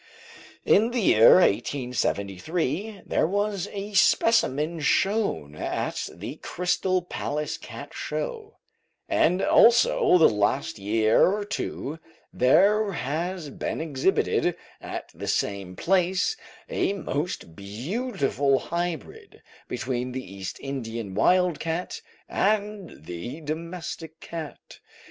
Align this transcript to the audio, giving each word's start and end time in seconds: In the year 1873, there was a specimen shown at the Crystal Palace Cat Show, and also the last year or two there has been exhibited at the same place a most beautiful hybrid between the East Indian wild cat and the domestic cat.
In 0.65 0.89
the 0.89 0.99
year 0.99 1.35
1873, 1.35 3.03
there 3.05 3.27
was 3.27 3.67
a 3.71 3.93
specimen 3.93 4.79
shown 4.79 5.55
at 5.55 6.09
the 6.11 6.37
Crystal 6.37 7.03
Palace 7.03 7.55
Cat 7.59 7.93
Show, 7.93 8.57
and 9.07 9.43
also 9.43 10.17
the 10.17 10.27
last 10.27 10.79
year 10.79 11.27
or 11.31 11.45
two 11.45 11.99
there 12.33 12.93
has 12.93 13.51
been 13.51 13.79
exhibited 13.79 14.55
at 14.81 15.11
the 15.13 15.27
same 15.27 15.75
place 15.75 16.35
a 16.67 16.93
most 16.93 17.55
beautiful 17.55 18.57
hybrid 18.57 19.43
between 19.67 20.13
the 20.13 20.33
East 20.33 20.57
Indian 20.61 21.13
wild 21.13 21.59
cat 21.59 22.01
and 22.27 23.05
the 23.05 23.39
domestic 23.41 24.19
cat. 24.19 24.79